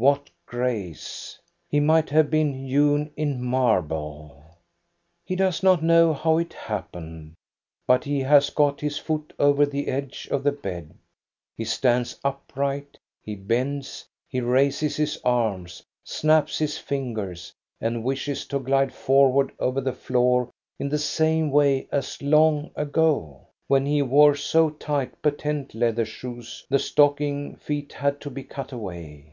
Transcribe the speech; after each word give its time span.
What 0.00 0.30
grace! 0.46 1.36
He 1.68 1.80
might 1.80 2.08
have 2.10 2.30
been 2.30 2.52
hewn 2.54 3.10
in 3.16 3.42
marble. 3.42 4.44
He 5.24 5.34
does 5.34 5.60
not 5.64 5.82
know 5.82 6.14
how 6.14 6.38
it 6.38 6.52
happened, 6.52 7.34
but 7.84 8.04
he 8.04 8.20
has 8.20 8.48
got 8.50 8.80
his 8.80 8.96
foot 8.96 9.32
over 9.40 9.66
the 9.66 9.88
edge 9.88 10.28
of 10.30 10.44
the 10.44 10.52
bed, 10.52 10.94
he 11.56 11.64
stands 11.64 12.16
upright, 12.22 12.96
he 13.24 13.34
bends, 13.34 14.06
he 14.28 14.40
raises 14.40 14.94
his 14.96 15.18
arms, 15.24 15.82
snaps 16.04 16.58
his 16.58 16.78
fingers, 16.78 17.52
and 17.80 18.04
wishes 18.04 18.46
to 18.46 18.60
glide 18.60 18.94
forward 18.94 19.50
over 19.58 19.80
the 19.80 19.92
floor 19.92 20.48
in 20.78 20.88
the 20.88 20.98
same 20.98 21.50
way 21.50 21.88
as 21.90 22.22
long 22.22 22.70
ago, 22.76 23.48
when 23.66 23.84
he 23.84 24.00
wore 24.02 24.36
so 24.36 24.70
tight 24.70 25.20
patent 25.22 25.74
leather 25.74 26.06
shoes 26.06 26.64
the 26.70 26.78
stocking 26.78 27.56
feet 27.56 27.92
had 27.94 28.20
to 28.20 28.30
be 28.30 28.44
cut 28.44 28.70
away. 28.70 29.32